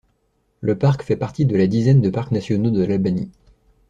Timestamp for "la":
1.55-1.67